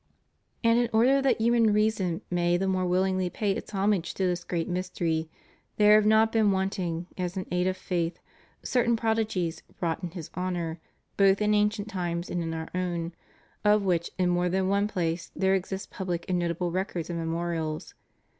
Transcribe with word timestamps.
And 0.63 0.79
in 0.79 0.89
order 0.93 1.21
that 1.21 1.39
human 1.39 1.71
reason 1.73 2.21
may 2.31 2.57
the 2.57 2.67
more 2.67 2.87
willingly 2.87 3.29
pay 3.29 3.51
its 3.51 3.69
homage 3.69 4.15
to 4.15 4.23
this 4.23 4.43
great 4.43 4.67
myster\^, 4.67 5.29
there 5.77 5.93
have 5.93 6.07
not 6.07 6.31
been 6.31 6.49
wanting, 6.49 7.05
as 7.19 7.37
an 7.37 7.45
aid 7.51 7.65
to 7.67 7.75
faith, 7.75 8.17
certain 8.63 8.95
prodigies 8.97 9.61
wrought 9.79 10.01
in 10.01 10.09
His 10.09 10.31
honor, 10.33 10.79
both 11.17 11.39
in 11.39 11.53
ancient 11.53 11.87
times 11.87 12.31
and 12.31 12.41
in 12.41 12.51
our 12.55 12.69
own, 12.73 13.13
of 13.63 13.83
which 13.83 14.09
in 14.17 14.29
more 14.31 14.49
than 14.49 14.67
one 14.67 14.87
place 14.87 15.29
there 15.35 15.53
exist 15.53 15.91
public 15.91 16.25
and 16.27 16.39
notable 16.39 16.71
records 16.71 17.11
and 17.11 17.19
memorials. 17.19 17.93